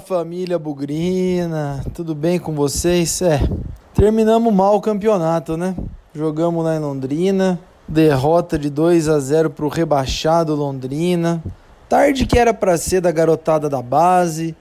[0.00, 3.22] Família Bugrina, tudo bem com vocês?
[3.22, 3.40] É,
[3.94, 5.74] terminamos mal o campeonato, né?
[6.14, 11.42] Jogamos lá em Londrina, derrota de 2 a 0 pro rebaixado Londrina.
[11.88, 14.54] Tarde que era para ser da garotada da base,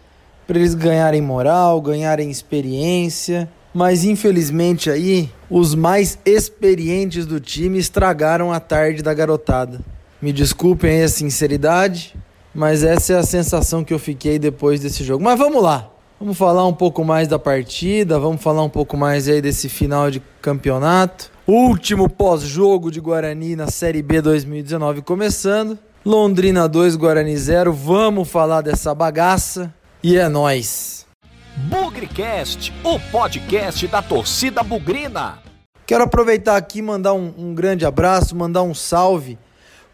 [0.47, 8.52] para eles ganharem moral, ganharem experiência, mas infelizmente aí os mais experientes do time estragaram
[8.52, 9.79] a tarde da garotada.
[10.21, 12.16] Me desculpem aí a sinceridade,
[12.54, 15.23] mas essa é a sensação que eu fiquei depois desse jogo.
[15.23, 15.89] Mas vamos lá.
[16.19, 20.11] Vamos falar um pouco mais da partida, vamos falar um pouco mais aí desse final
[20.11, 21.32] de campeonato.
[21.47, 25.79] Último pós-jogo de Guarani na Série B 2019 começando.
[26.05, 27.74] Londrina 2, Guarani 0.
[27.74, 31.07] Vamos falar dessa bagaça e é nós.
[31.55, 35.39] Bugrecast, o podcast da torcida bugrina.
[35.88, 39.39] Quero aproveitar aqui mandar um, um grande abraço, mandar um salve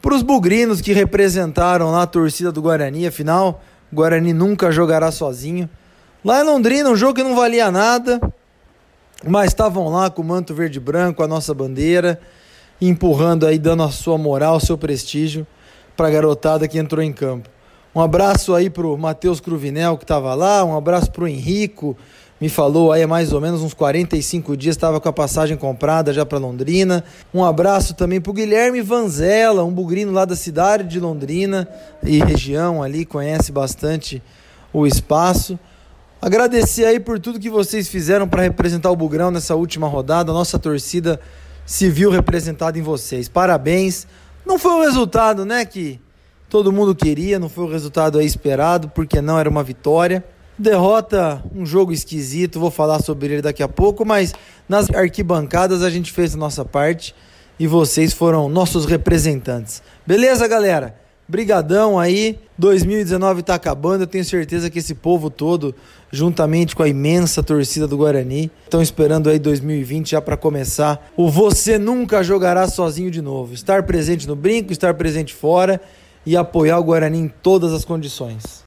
[0.07, 5.11] para os bugrinos que representaram lá a torcida do Guarani, afinal, o Guarani nunca jogará
[5.11, 5.69] sozinho.
[6.23, 8.21] Lá em Londrina, um jogo que não valia nada,
[9.27, 12.21] mas estavam lá com o manto verde e branco, a nossa bandeira,
[12.79, 15.45] empurrando aí, dando a sua moral, seu prestígio
[15.97, 17.49] para a garotada que entrou em campo.
[17.93, 21.97] Um abraço aí pro Matheus Cruvinel que estava lá, um abraço pro Henrico,
[22.39, 26.13] me falou aí há mais ou menos uns 45 dias, estava com a passagem comprada
[26.13, 27.03] já para Londrina.
[27.33, 31.67] Um abraço também para o Guilherme Vanzella, um bugrino lá da cidade de Londrina
[32.03, 34.21] e região ali, conhece bastante
[34.71, 35.57] o espaço.
[36.21, 40.33] Agradecer aí por tudo que vocês fizeram para representar o Bugrão nessa última rodada.
[40.33, 41.19] Nossa torcida
[41.63, 43.29] se viu representada em vocês.
[43.29, 44.07] Parabéns.
[44.45, 45.99] Não foi o resultado, né, que
[46.49, 50.23] todo mundo queria, não foi o resultado aí esperado, porque não era uma vitória.
[50.59, 54.33] Derrota, um jogo esquisito, vou falar sobre ele daqui a pouco, mas
[54.67, 57.13] nas arquibancadas a gente fez a nossa parte
[57.59, 59.83] e vocês foram nossos representantes.
[60.05, 60.95] Beleza, galera?
[61.27, 62.39] Brigadão aí.
[62.57, 65.75] 2019 tá acabando, eu tenho certeza que esse povo todo,
[66.11, 71.11] juntamente com a imensa torcida do Guarani, estão esperando aí 2020 já para começar.
[71.15, 73.53] O você nunca jogará sozinho de novo.
[73.53, 75.79] Estar presente no brinco, estar presente fora
[76.25, 78.66] e apoiar o Guarani em todas as condições.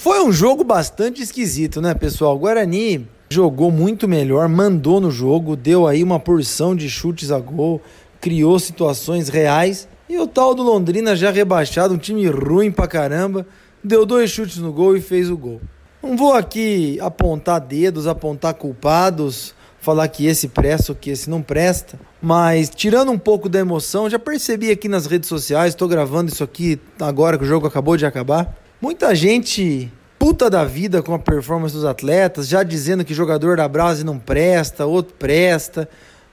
[0.00, 2.36] Foi um jogo bastante esquisito, né, pessoal?
[2.36, 7.40] O Guarani jogou muito melhor, mandou no jogo, deu aí uma porção de chutes a
[7.40, 7.82] gol,
[8.20, 9.88] criou situações reais.
[10.08, 13.44] E o tal do Londrina já rebaixado, um time ruim pra caramba,
[13.82, 15.60] deu dois chutes no gol e fez o gol.
[16.00, 21.42] Não vou aqui apontar dedos, apontar culpados, falar que esse presta ou que esse não
[21.42, 26.30] presta, mas tirando um pouco da emoção, já percebi aqui nas redes sociais, estou gravando
[26.30, 28.56] isso aqui agora que o jogo acabou de acabar.
[28.80, 29.90] Muita gente
[30.20, 34.20] puta da vida com a performance dos atletas, já dizendo que jogador da Brase não
[34.20, 35.88] presta, outro presta.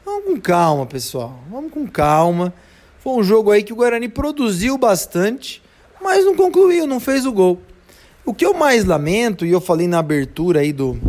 [0.05, 1.39] Vamos com calma, pessoal.
[1.49, 2.53] Vamos com calma.
[2.99, 5.59] Foi um jogo aí que o Guarani produziu bastante,
[5.99, 7.59] mas não concluiu, não fez o gol.
[8.23, 10.99] O que eu mais lamento, e eu falei na abertura aí do,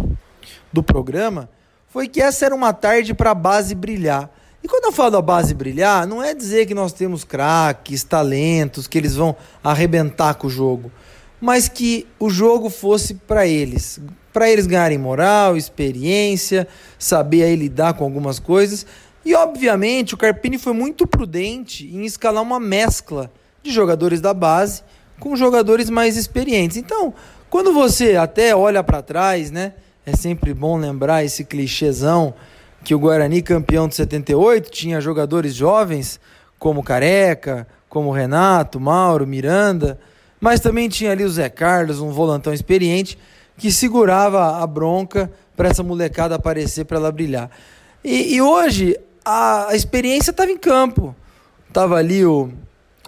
[0.72, 1.50] do programa,
[1.86, 4.30] foi que essa era uma tarde para a base brilhar.
[4.64, 8.86] E quando eu falo da base brilhar, não é dizer que nós temos craques, talentos,
[8.86, 10.90] que eles vão arrebentar com o jogo
[11.40, 14.00] mas que o jogo fosse para eles,
[14.32, 16.66] para eles ganharem moral, experiência,
[16.98, 18.86] saber aí lidar com algumas coisas.
[19.24, 23.30] E obviamente o Carpini foi muito prudente em escalar uma mescla
[23.62, 24.82] de jogadores da base
[25.18, 26.76] com jogadores mais experientes.
[26.76, 27.12] Então,
[27.48, 29.72] quando você até olha para trás, né,
[30.04, 32.34] é sempre bom lembrar esse clichêzão
[32.84, 36.20] que o Guarani campeão de 78 tinha jogadores jovens
[36.58, 39.98] como Careca, como Renato, Mauro, Miranda,
[40.46, 43.18] mas também tinha ali o Zé Carlos, um volantão experiente,
[43.58, 47.50] que segurava a bronca para essa molecada aparecer, para ela brilhar.
[48.04, 51.16] E, e hoje a, a experiência estava em campo.
[51.72, 52.48] Tava ali o,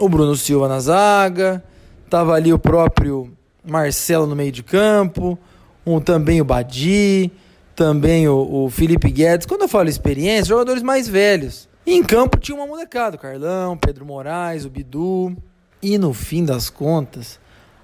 [0.00, 1.62] o Bruno Silva na zaga,
[2.10, 3.32] tava ali o próprio
[3.64, 5.38] Marcelo no meio de campo,
[5.86, 7.30] um, também o Badi,
[7.76, 9.46] também o, o Felipe Guedes.
[9.46, 11.68] Quando eu falo experiência, jogadores mais velhos.
[11.86, 15.36] E em campo tinha uma molecada, o Carlão, Pedro Moraes, o Bidu.
[15.82, 17.38] E no fim das contas,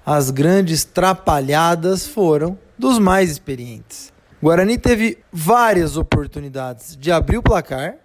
[0.05, 4.13] as grandes trapalhadas foram dos mais experientes.
[4.41, 7.95] Guarani teve várias oportunidades de abrir o placar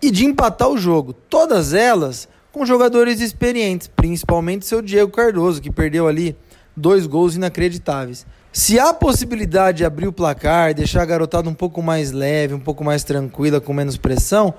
[0.00, 5.70] e de empatar o jogo, todas elas com jogadores experientes, principalmente seu Diego Cardoso, que
[5.70, 6.36] perdeu ali
[6.76, 8.26] dois gols inacreditáveis.
[8.52, 12.60] Se há possibilidade de abrir o placar, deixar a garotada um pouco mais leve, um
[12.60, 14.52] pouco mais tranquila, com menos pressão,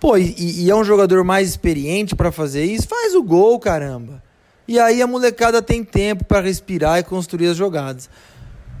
[0.00, 2.86] Pô, e, e é um jogador mais experiente para fazer isso?
[2.86, 4.22] Faz o gol, caramba.
[4.66, 8.08] E aí a molecada tem tempo para respirar e construir as jogadas.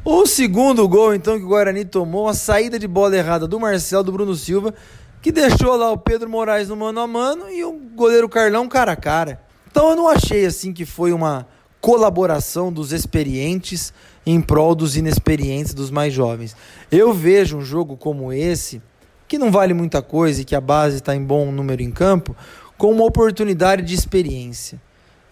[0.04, 4.04] O segundo gol, então, que o Guarani tomou, a saída de bola errada do Marcelo,
[4.04, 4.72] do Bruno Silva,
[5.20, 8.92] que deixou lá o Pedro Moraes no mano a mano e o goleiro Carlão cara
[8.92, 9.40] a cara.
[9.70, 11.46] Então eu não achei assim que foi uma
[11.80, 13.92] colaboração dos experientes
[14.24, 16.56] em prol dos inexperientes, dos mais jovens.
[16.90, 18.80] Eu vejo um jogo como esse,
[19.28, 22.34] que não vale muita coisa e que a base está em bom número em campo,
[22.78, 24.80] como uma oportunidade de experiência.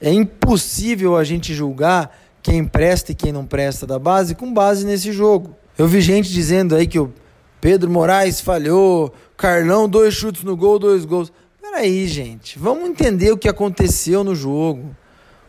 [0.00, 4.84] É impossível a gente julgar quem presta e quem não presta da base com base
[4.84, 5.56] nesse jogo.
[5.78, 7.12] Eu vi gente dizendo aí que o
[7.60, 11.32] Pedro Moraes falhou, Carlão, dois chutes no gol, dois gols.
[11.60, 14.94] Peraí, gente, vamos entender o que aconteceu no jogo,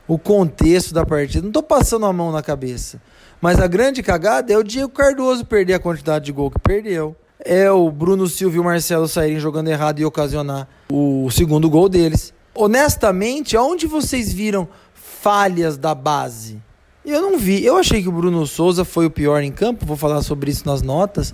[0.08, 1.42] o contexto da partida.
[1.42, 3.02] Não estou passando a mão na cabeça.
[3.40, 7.16] Mas a grande cagada é o Diego Cardoso perder a quantidade de gol que perdeu.
[7.44, 11.88] É o Bruno Silva e o Marcelo saírem jogando errado e ocasionar o segundo gol
[11.88, 12.34] deles.
[12.54, 16.62] Honestamente, aonde vocês viram falhas da base?
[17.06, 17.64] Eu não vi.
[17.64, 20.66] Eu achei que o Bruno Souza foi o pior em campo, vou falar sobre isso
[20.66, 21.34] nas notas.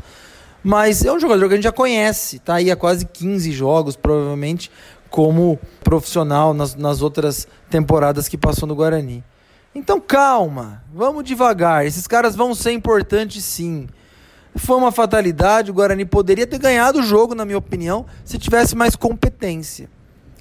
[0.63, 3.97] Mas é um jogador que a gente já conhece, tá aí há quase 15 jogos,
[3.97, 4.71] provavelmente,
[5.09, 9.23] como profissional nas, nas outras temporadas que passou no Guarani.
[9.75, 11.85] Então calma, vamos devagar.
[11.85, 13.87] Esses caras vão ser importantes sim.
[14.55, 18.75] Foi uma fatalidade, o Guarani poderia ter ganhado o jogo, na minha opinião, se tivesse
[18.75, 19.89] mais competência.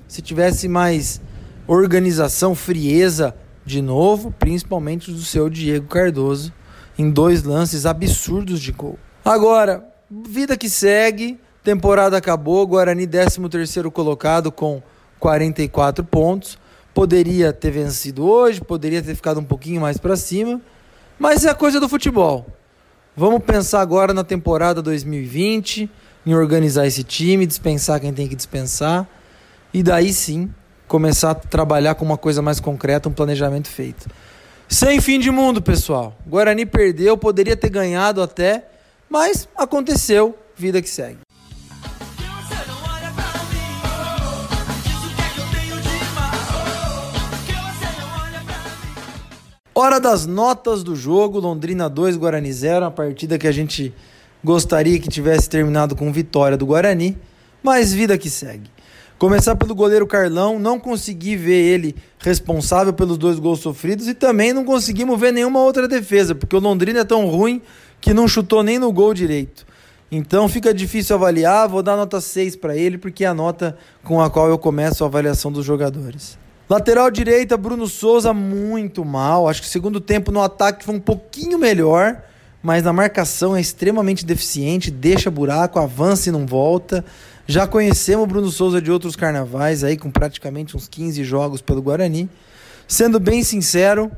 [0.06, 1.20] Se tivesse mais
[1.66, 6.52] organização, frieza de novo, principalmente do seu Diego Cardoso,
[6.98, 8.98] em dois lances absurdos de gol.
[9.24, 14.82] Agora, vida que segue, temporada acabou, Guarani 13º colocado com
[15.18, 16.58] 44 pontos.
[16.92, 20.60] Poderia ter vencido hoje, poderia ter ficado um pouquinho mais para cima,
[21.18, 22.44] mas é a coisa do futebol.
[23.14, 25.90] Vamos pensar agora na temporada 2020,
[26.24, 29.06] em organizar esse time, dispensar quem tem que dispensar
[29.72, 30.50] e daí sim
[30.88, 34.08] começar a trabalhar com uma coisa mais concreta, um planejamento feito.
[34.66, 36.16] Sem fim de mundo, pessoal.
[36.26, 38.66] Guarani perdeu, poderia ter ganhado até,
[39.10, 41.18] mas aconteceu, vida que segue.
[49.74, 53.94] Hora das notas do jogo, Londrina 2, Guarani 0, uma partida que a gente
[54.44, 57.16] gostaria que tivesse terminado com vitória do Guarani,
[57.62, 58.70] mas vida que segue.
[59.18, 64.52] Começar pelo goleiro Carlão, não consegui ver ele responsável pelos dois gols sofridos e também
[64.52, 67.62] não conseguimos ver nenhuma outra defesa, porque o Londrina é tão ruim
[67.98, 69.64] que não chutou nem no gol direito.
[70.10, 74.20] Então fica difícil avaliar, vou dar nota 6 para ele, porque é a nota com
[74.20, 76.41] a qual eu começo a avaliação dos jogadores.
[76.68, 79.48] Lateral direita, Bruno Souza, muito mal.
[79.48, 82.22] Acho que o segundo tempo no ataque foi um pouquinho melhor,
[82.62, 87.04] mas na marcação é extremamente deficiente, deixa buraco, avança e não volta.
[87.46, 91.82] Já conhecemos o Bruno Souza de outros carnavais, aí com praticamente uns 15 jogos pelo
[91.82, 92.30] Guarani.
[92.86, 94.10] Sendo bem sincero,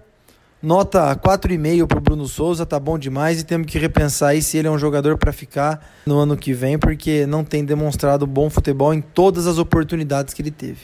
[0.63, 4.59] nota 4,5 para o Bruno Souza, tá bom demais e temos que repensar aí se
[4.59, 8.51] ele é um jogador para ficar no ano que vem, porque não tem demonstrado bom
[8.51, 10.81] futebol em todas as oportunidades que ele teve.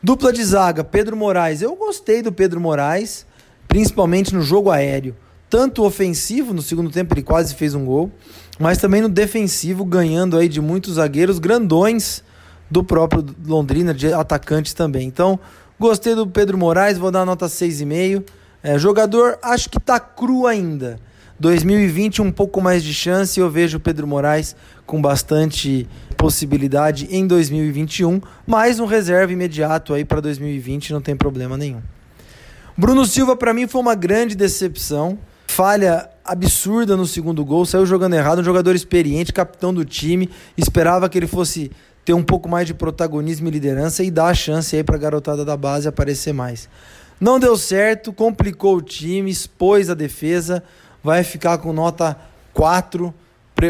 [0.00, 1.60] Dupla de zaga, Pedro Moraes.
[1.60, 3.26] Eu gostei do Pedro Moraes,
[3.66, 5.16] principalmente no jogo aéreo.
[5.50, 8.10] Tanto ofensivo, no segundo tempo ele quase fez um gol,
[8.60, 12.22] mas também no defensivo, ganhando aí de muitos zagueiros grandões
[12.70, 15.08] do próprio Londrina, de atacantes também.
[15.08, 15.38] Então,
[15.80, 18.24] gostei do Pedro Moraes, vou dar nota 6,5.
[18.62, 21.00] É, jogador, acho que tá cru ainda.
[21.40, 24.54] 2020 um pouco mais de chance, eu vejo o Pedro Moraes
[24.88, 31.58] com bastante possibilidade em 2021, mais um reserva imediato aí para 2020, não tem problema
[31.58, 31.82] nenhum.
[32.74, 38.14] Bruno Silva para mim foi uma grande decepção, falha absurda no segundo gol, saiu jogando
[38.14, 41.70] errado, um jogador experiente, capitão do time, esperava que ele fosse
[42.02, 44.98] ter um pouco mais de protagonismo e liderança e dar a chance aí para a
[44.98, 46.66] garotada da base aparecer mais.
[47.20, 50.62] Não deu certo, complicou o time, expôs a defesa,
[51.04, 52.16] vai ficar com nota
[52.54, 53.12] 4,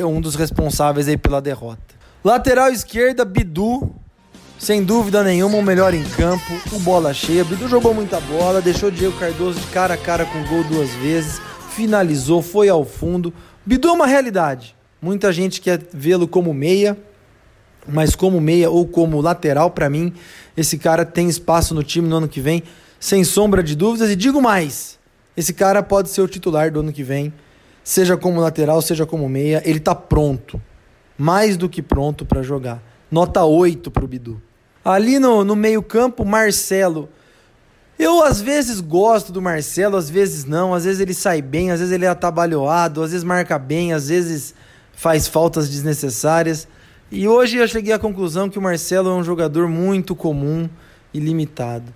[0.05, 1.97] um dos responsáveis aí pela derrota.
[2.23, 3.91] Lateral esquerda, Bidu,
[4.59, 7.45] sem dúvida nenhuma, o melhor em campo, o bola cheia.
[7.45, 11.41] Bidu jogou muita bola, deixou Diego Cardoso de cara a cara com gol duas vezes,
[11.71, 13.33] finalizou, foi ao fundo.
[13.65, 14.77] Bidu é uma realidade.
[15.01, 16.99] Muita gente quer vê-lo como meia,
[17.87, 20.13] mas como meia ou como lateral, para mim,
[20.57, 22.63] esse cara tem espaço no time no ano que vem,
[22.99, 24.11] sem sombra de dúvidas.
[24.11, 24.99] E digo mais:
[25.37, 27.33] esse cara pode ser o titular do ano que vem,
[27.89, 29.63] seja como lateral, seja como meia.
[29.65, 30.61] Ele tá pronto
[31.17, 32.83] mais do que pronto para jogar.
[33.11, 34.43] Nota 8 para o Bidu.
[34.85, 37.09] Ali no, no meio-campo, Marcelo.
[37.99, 40.75] Eu às vezes gosto do Marcelo, às vezes não.
[40.75, 44.09] Às vezes ele sai bem, às vezes ele é atabalhoado, às vezes marca bem, às
[44.11, 44.55] vezes
[44.93, 46.69] faz faltas desnecessárias.
[47.11, 50.69] E hoje eu cheguei à conclusão que o Marcelo é um jogador muito comum
[51.15, 51.91] e limitado.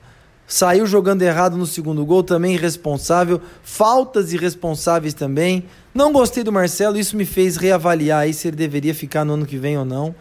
[0.53, 3.41] Saiu jogando errado no segundo gol, também irresponsável.
[3.63, 5.65] Faltas irresponsáveis também.
[5.95, 9.47] Não gostei do Marcelo, isso me fez reavaliar aí se ele deveria ficar no ano
[9.47, 10.15] que vem ou não.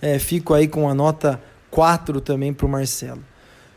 [0.00, 1.38] É, fico aí com a nota
[1.70, 3.22] 4 também para o Marcelo.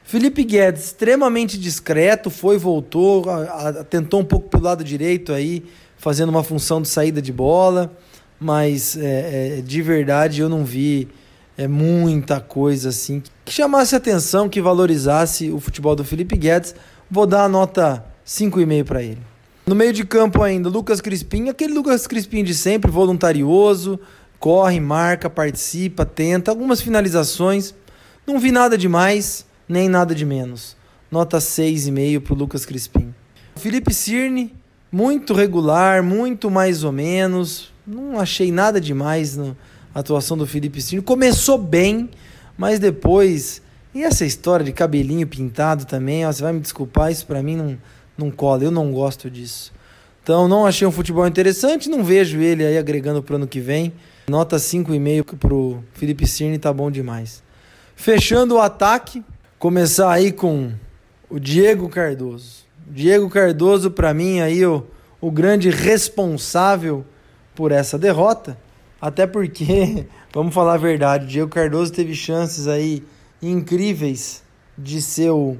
[0.02, 5.66] Felipe Guedes, extremamente discreto, foi, voltou, a, a, tentou um pouco pelo lado direito aí,
[5.98, 7.92] fazendo uma função de saída de bola,
[8.40, 11.10] mas é, é, de verdade eu não vi
[11.58, 16.76] é, muita coisa assim que chamasse atenção, que valorizasse o futebol do Felipe Guedes.
[17.10, 19.20] Vou dar a nota 5,5 para ele.
[19.66, 23.98] No meio de campo ainda, Lucas Crispim, aquele Lucas Crispim de sempre, voluntarioso,
[24.38, 27.74] corre, marca, participa, tenta, algumas finalizações.
[28.28, 30.76] Não vi nada demais nem nada de menos.
[31.10, 33.16] Nota 6,5 para o Lucas Crispim.
[33.56, 34.54] Felipe Cirne,
[34.92, 37.72] muito regular, muito mais ou menos.
[37.88, 39.56] Não achei nada demais na
[39.96, 41.02] atuação do Felipe Cirne.
[41.02, 42.10] Começou bem,
[42.58, 43.62] mas depois.
[43.94, 47.56] E essa história de cabelinho pintado também, ó, você vai me desculpar, isso para mim
[47.56, 47.78] não,
[48.18, 49.74] não cola, eu não gosto disso.
[50.22, 53.94] Então não achei um futebol interessante, não vejo ele aí agregando pro ano que vem.
[54.28, 57.42] Nota 5,5 pro Felipe Cirne tá bom demais.
[57.96, 59.24] Fechando o ataque,
[59.58, 60.74] começar aí com
[61.30, 62.66] o Diego Cardoso.
[62.90, 64.86] Diego Cardoso, para mim, aí o,
[65.20, 67.06] o grande responsável
[67.56, 68.58] por essa derrota.
[69.00, 73.04] Até porque, vamos falar a verdade, Diego Cardoso teve chances aí
[73.42, 74.44] incríveis
[74.78, 75.58] de ser o,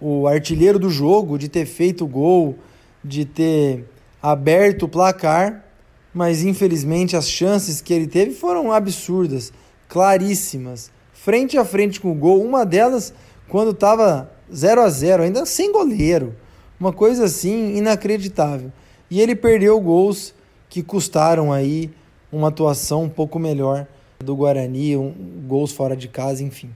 [0.00, 2.58] o artilheiro do jogo, de ter feito gol,
[3.02, 3.84] de ter
[4.22, 5.64] aberto o placar,
[6.12, 9.52] mas infelizmente as chances que ele teve foram absurdas,
[9.88, 10.90] claríssimas
[11.20, 12.42] frente a frente com o gol.
[12.42, 13.12] Uma delas
[13.48, 16.34] quando estava 0 a 0 ainda sem goleiro.
[16.78, 18.72] Uma coisa assim inacreditável.
[19.10, 20.34] E ele perdeu gols
[20.68, 21.90] que custaram aí
[22.32, 23.86] uma atuação um pouco melhor
[24.18, 25.12] do Guarani, um,
[25.46, 26.70] gols fora de casa, enfim.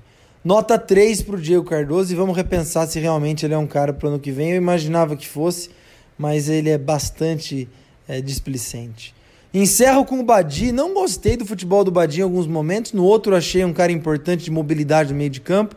[0.44, 3.92] Nota 3 para o Diego Cardoso e vamos repensar se realmente ele é um cara
[3.92, 4.50] para o ano que vem.
[4.50, 5.70] Eu imaginava que fosse,
[6.18, 7.68] mas ele é bastante
[8.06, 9.14] é, displicente.
[9.52, 10.72] Encerro com o Badi.
[10.72, 12.92] Não gostei do futebol do Badi em alguns momentos.
[12.92, 15.76] No outro, achei um cara importante de mobilidade no meio de campo.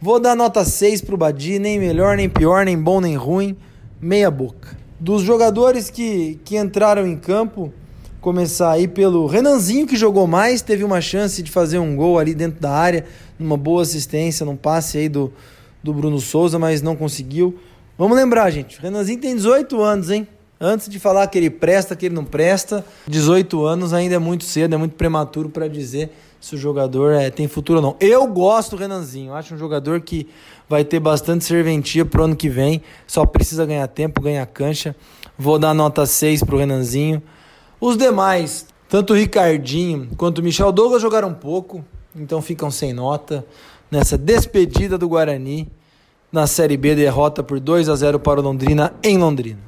[0.00, 1.58] Vou dar nota 6 para o Badi.
[1.58, 3.56] Nem melhor, nem pior, nem bom, nem ruim.
[4.00, 4.76] Meia boca.
[4.98, 7.72] Dos jogadores que, que entraram em campo,
[8.20, 10.62] começar aí pelo Renanzinho, que jogou mais.
[10.62, 13.04] Teve uma chance de fazer um gol ali dentro da área.
[13.38, 15.32] Numa boa assistência, num passe aí do,
[15.82, 17.58] do Bruno Souza, mas não conseguiu.
[17.96, 18.78] Vamos lembrar, gente.
[18.78, 20.28] O Renanzinho tem 18 anos, hein?
[20.60, 24.44] Antes de falar que ele presta, que ele não presta, 18 anos ainda é muito
[24.44, 27.96] cedo, é muito prematuro para dizer se o jogador é, tem futuro ou não.
[27.98, 30.28] Eu gosto do Renanzinho, acho um jogador que
[30.68, 34.94] vai ter bastante serventia pro ano que vem, só precisa ganhar tempo, ganhar cancha.
[35.38, 37.22] Vou dar nota 6 pro Renanzinho.
[37.80, 41.82] Os demais, tanto o Ricardinho quanto o Michel Douglas jogaram pouco,
[42.14, 43.42] então ficam sem nota
[43.90, 45.66] nessa despedida do Guarani
[46.30, 49.60] na Série B, derrota por 2 a 0 para o Londrina em Londrina.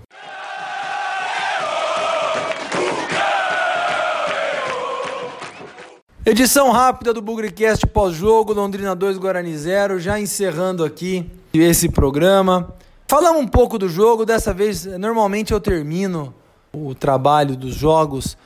[6.26, 12.74] Edição rápida do Bugrecast pós-jogo, Londrina 2, Guarani 0, já encerrando aqui esse programa.
[13.08, 16.34] Falamos um pouco do jogo, dessa vez normalmente eu termino
[16.72, 18.36] o trabalho dos jogos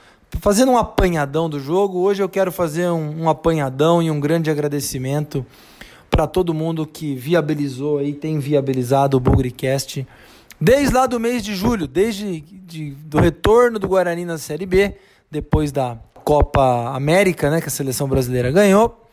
[0.40, 2.00] fazendo um apanhadão do jogo.
[2.00, 5.46] Hoje eu quero fazer um, um apanhadão e um grande agradecimento
[6.10, 10.06] para todo mundo que viabilizou e tem viabilizado o Bugrecast
[10.60, 14.96] desde lá do mês de julho, desde de, do retorno do Guarani na Série B,
[15.30, 19.04] depois da Copa América, né, que a seleção brasileira ganhou.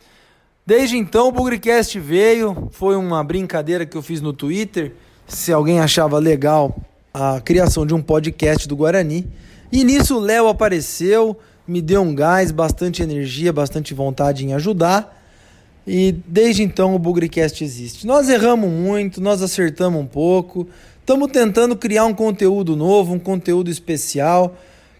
[0.65, 4.93] Desde então o Bugrecast veio, foi uma brincadeira que eu fiz no Twitter,
[5.27, 6.75] se alguém achava legal
[7.13, 9.27] a criação de um podcast do Guarani.
[9.71, 15.21] E nisso o Léo apareceu, me deu um gás, bastante energia, bastante vontade em ajudar.
[15.85, 18.07] E desde então o Bugrecast existe.
[18.07, 20.67] Nós erramos muito, nós acertamos um pouco.
[20.99, 24.55] Estamos tentando criar um conteúdo novo, um conteúdo especial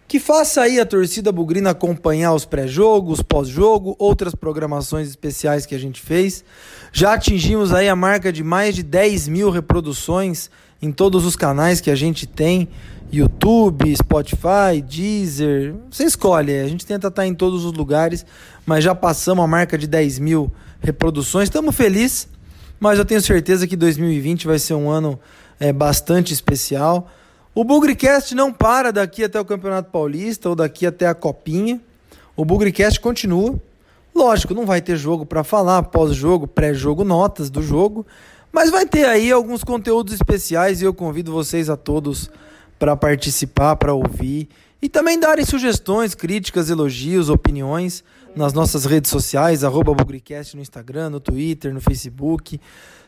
[0.06, 5.78] que faça aí a torcida bugrina acompanhar os pré-jogos, pós-jogo, outras programações especiais que a
[5.78, 6.44] gente fez.
[6.92, 10.50] Já atingimos aí a marca de mais de 10 mil reproduções
[10.80, 12.68] em todos os canais que a gente tem.
[13.12, 18.26] YouTube, Spotify, Deezer, você escolhe, a gente tenta estar em todos os lugares,
[18.66, 20.50] mas já passamos a marca de 10 mil
[20.80, 22.28] reproduções, estamos felizes,
[22.80, 25.18] mas eu tenho certeza que 2020 vai ser um ano
[25.60, 27.08] é, bastante especial.
[27.54, 31.80] O Bugrecast não para daqui até o Campeonato Paulista ou daqui até a Copinha.
[32.36, 33.54] O Bugrecast continua.
[34.14, 38.06] Lógico, não vai ter jogo para falar, pós-jogo, pré-jogo, notas do jogo,
[38.54, 42.30] mas vai ter aí alguns conteúdos especiais e eu convido vocês a todos
[42.78, 44.48] para participar, para ouvir
[44.80, 48.04] e também darem sugestões, críticas, elogios, opiniões
[48.36, 52.60] nas nossas redes sociais, arroba Bugrecast no Instagram, no Twitter, no Facebook.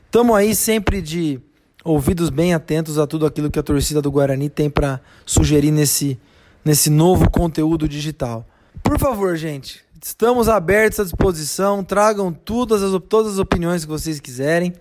[0.05, 1.41] Estamos aí sempre de
[1.85, 6.19] ouvidos bem atentos a tudo aquilo que a torcida do Guarani tem para sugerir nesse,
[6.65, 8.45] nesse novo conteúdo digital.
[8.83, 14.19] Por favor, gente, estamos abertos à disposição, tragam todas as, todas as opiniões que vocês
[14.19, 14.73] quiserem.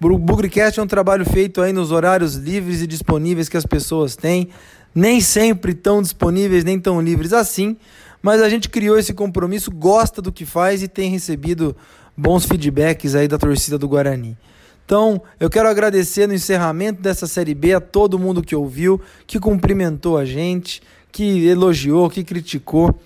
[0.00, 4.14] O Bugrecast é um trabalho feito aí nos horários livres e disponíveis que as pessoas
[4.14, 4.48] têm,
[4.94, 7.76] nem sempre tão disponíveis nem tão livres assim,
[8.22, 11.76] mas a gente criou esse compromisso, gosta do que faz e tem recebido
[12.16, 14.36] bons feedbacks aí da torcida do Guarani.
[14.84, 19.38] Então, eu quero agradecer no encerramento dessa Série B a todo mundo que ouviu, que
[19.38, 22.90] cumprimentou a gente, que elogiou, que criticou.
[22.90, 22.96] O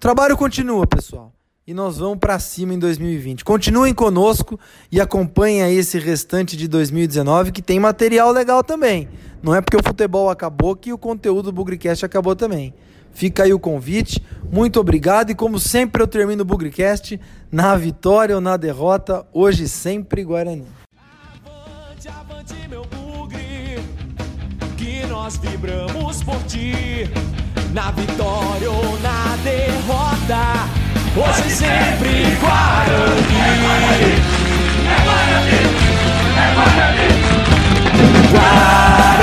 [0.00, 1.32] trabalho continua, pessoal.
[1.70, 3.44] E nós vamos para cima em 2020.
[3.44, 4.58] Continuem conosco
[4.90, 9.08] e acompanhem aí esse restante de 2019 que tem material legal também.
[9.40, 12.74] Não é porque o futebol acabou que o conteúdo do Bugrecast acabou também.
[13.12, 14.20] Fica aí o convite.
[14.50, 17.20] Muito obrigado e como sempre eu termino o Bugrecast
[17.52, 20.66] na vitória ou na derrota, hoje sempre Guarani.
[21.46, 23.78] Avante, avante, meu bugre,
[24.76, 27.08] que nós vibramos por ti.
[27.72, 30.79] Na vitória ou na derrota,
[31.16, 33.40] hoje e sempre Guarani.
[33.40, 34.12] É Guarani,
[34.86, 35.58] é Guarani,
[36.36, 37.08] é Guarani.
[38.30, 39.19] Guarani.